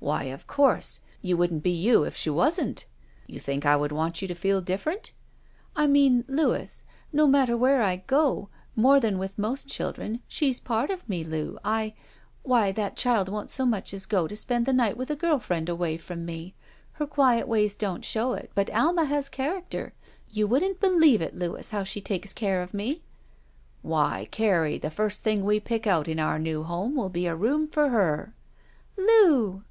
"Why, 0.00 0.22
of 0.26 0.46
course! 0.46 1.00
You 1.22 1.36
wouldn't 1.36 1.64
be 1.64 1.72
you 1.72 2.04
if 2.04 2.14
she 2.14 2.30
wasn't. 2.30 2.84
You 3.26 3.40
think 3.40 3.66
I 3.66 3.74
would 3.74 3.90
want 3.90 4.22
you 4.22 4.28
to 4.28 4.34
fed 4.36 4.64
differ 4.64 4.90
ent?" 4.90 5.10
"I 5.74 5.88
mean— 5.88 6.24
Louis— 6.28 6.84
^no 7.14 7.28
matter 7.28 7.56
where 7.56 7.82
I 7.82 7.96
go, 7.96 8.48
more 8.76 9.00
than 9.00 9.18
with 9.18 9.36
most 9.36 9.66
children, 9.66 10.22
she's 10.28 10.60
part 10.60 10.90
of 10.92 11.06
me. 11.08 11.24
Loo. 11.24 11.58
I— 11.64 11.94
Why, 12.44 12.70
that 12.72 12.96
child 12.96 13.28
won't 13.28 13.50
so 13.50 13.66
much 13.66 13.92
as 13.92 14.06
go 14.06 14.28
to 14.28 14.36
spend 14.36 14.66
the 14.66 14.72
night 14.72 14.96
with 14.96 15.10
a 15.10 15.16
girl 15.16 15.40
friend 15.40 15.68
away 15.68 15.96
from 15.96 16.24
me. 16.24 16.54
Her 16.92 17.06
quiet 17.06 17.48
ways 17.48 17.74
don't 17.74 18.04
show 18.04 18.34
it, 18.34 18.52
but 18.54 18.70
Ahna 18.70 19.04
has 19.04 19.28
character! 19.28 19.94
You 20.30 20.46
wouldn't 20.46 20.78
bdieve 20.80 21.20
it, 21.20 21.34
Louis, 21.34 21.70
how 21.70 21.82
she 21.82 22.00
takes 22.00 22.32
care 22.32 22.62
of 22.62 22.72
me. 22.72 23.02
"Why, 23.82 24.28
Carrie, 24.30 24.78
the 24.78 24.92
first 24.92 25.24
thing 25.24 25.44
we 25.44 25.58
pick 25.58 25.88
out 25.88 26.06
in 26.06 26.20
our 26.20 26.38
new 26.38 26.62
home 26.62 26.94
will 26.94 27.10
be 27.10 27.26
a 27.26 27.34
room 27.34 27.66
for 27.66 27.88
her." 27.88 28.36
"Loo!" 28.96 29.64